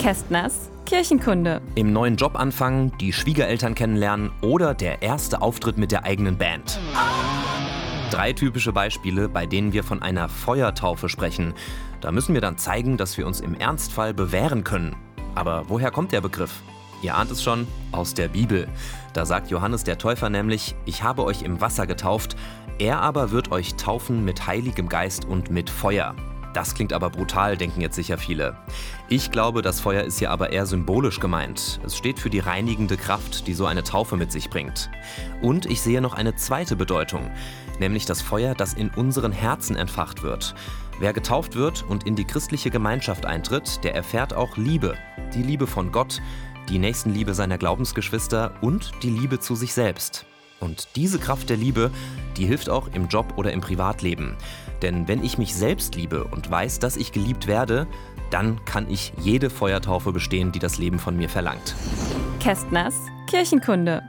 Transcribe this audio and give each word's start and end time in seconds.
Kästners 0.00 0.70
Kirchenkunde. 0.86 1.60
Im 1.74 1.92
neuen 1.92 2.16
Job 2.16 2.34
anfangen, 2.34 2.90
die 3.02 3.12
Schwiegereltern 3.12 3.74
kennenlernen 3.74 4.30
oder 4.40 4.72
der 4.72 5.02
erste 5.02 5.42
Auftritt 5.42 5.76
mit 5.76 5.92
der 5.92 6.04
eigenen 6.04 6.38
Band. 6.38 6.80
Drei 8.10 8.32
typische 8.32 8.72
Beispiele, 8.72 9.28
bei 9.28 9.44
denen 9.44 9.74
wir 9.74 9.84
von 9.84 10.00
einer 10.00 10.30
Feuertaufe 10.30 11.10
sprechen. 11.10 11.52
Da 12.00 12.12
müssen 12.12 12.32
wir 12.32 12.40
dann 12.40 12.56
zeigen, 12.56 12.96
dass 12.96 13.18
wir 13.18 13.26
uns 13.26 13.40
im 13.40 13.54
Ernstfall 13.54 14.14
bewähren 14.14 14.64
können. 14.64 14.96
Aber 15.34 15.64
woher 15.68 15.90
kommt 15.90 16.12
der 16.12 16.22
Begriff? 16.22 16.62
Ihr 17.02 17.14
ahnt 17.14 17.30
es 17.30 17.42
schon, 17.42 17.66
aus 17.92 18.14
der 18.14 18.28
Bibel. 18.28 18.68
Da 19.12 19.26
sagt 19.26 19.50
Johannes 19.50 19.84
der 19.84 19.98
Täufer 19.98 20.30
nämlich, 20.30 20.74
ich 20.86 21.02
habe 21.02 21.24
euch 21.24 21.42
im 21.42 21.60
Wasser 21.60 21.86
getauft, 21.86 22.36
er 22.78 23.02
aber 23.02 23.32
wird 23.32 23.52
euch 23.52 23.74
taufen 23.74 24.24
mit 24.24 24.46
Heiligem 24.46 24.88
Geist 24.88 25.26
und 25.26 25.50
mit 25.50 25.68
Feuer. 25.68 26.14
Das 26.52 26.74
klingt 26.74 26.92
aber 26.92 27.10
brutal, 27.10 27.56
denken 27.56 27.80
jetzt 27.80 27.94
sicher 27.94 28.18
viele. 28.18 28.56
Ich 29.08 29.30
glaube, 29.30 29.62
das 29.62 29.80
Feuer 29.80 30.02
ist 30.02 30.18
hier 30.18 30.30
aber 30.30 30.50
eher 30.50 30.66
symbolisch 30.66 31.20
gemeint. 31.20 31.80
Es 31.84 31.96
steht 31.96 32.18
für 32.18 32.30
die 32.30 32.40
reinigende 32.40 32.96
Kraft, 32.96 33.46
die 33.46 33.54
so 33.54 33.66
eine 33.66 33.84
Taufe 33.84 34.16
mit 34.16 34.32
sich 34.32 34.50
bringt. 34.50 34.90
Und 35.42 35.66
ich 35.66 35.80
sehe 35.80 36.00
noch 36.00 36.14
eine 36.14 36.34
zweite 36.34 36.74
Bedeutung, 36.74 37.30
nämlich 37.78 38.04
das 38.04 38.20
Feuer, 38.20 38.54
das 38.54 38.74
in 38.74 38.90
unseren 38.90 39.32
Herzen 39.32 39.76
entfacht 39.76 40.22
wird. 40.22 40.54
Wer 40.98 41.12
getauft 41.12 41.54
wird 41.54 41.84
und 41.88 42.06
in 42.06 42.16
die 42.16 42.26
christliche 42.26 42.70
Gemeinschaft 42.70 43.26
eintritt, 43.26 43.82
der 43.84 43.94
erfährt 43.94 44.34
auch 44.34 44.56
Liebe. 44.56 44.96
Die 45.34 45.42
Liebe 45.42 45.66
von 45.66 45.92
Gott, 45.92 46.20
die 46.68 46.78
Nächstenliebe 46.78 47.32
seiner 47.32 47.58
Glaubensgeschwister 47.58 48.52
und 48.60 48.92
die 49.02 49.10
Liebe 49.10 49.38
zu 49.38 49.54
sich 49.54 49.72
selbst. 49.72 50.26
Und 50.60 50.88
diese 50.94 51.18
Kraft 51.18 51.48
der 51.48 51.56
Liebe, 51.56 51.90
die 52.36 52.44
hilft 52.44 52.68
auch 52.68 52.88
im 52.92 53.08
Job 53.08 53.34
oder 53.36 53.52
im 53.52 53.60
Privatleben. 53.60 54.36
Denn 54.82 55.08
wenn 55.08 55.22
ich 55.22 55.38
mich 55.38 55.54
selbst 55.54 55.94
liebe 55.94 56.24
und 56.24 56.50
weiß, 56.50 56.78
dass 56.78 56.96
ich 56.96 57.12
geliebt 57.12 57.46
werde, 57.46 57.86
dann 58.30 58.64
kann 58.64 58.88
ich 58.88 59.12
jede 59.18 59.50
Feuertaufe 59.50 60.12
bestehen, 60.12 60.52
die 60.52 60.58
das 60.58 60.78
Leben 60.78 60.98
von 60.98 61.16
mir 61.16 61.28
verlangt. 61.28 61.74
Kästners 62.38 62.94
Kirchenkunde. 63.28 64.02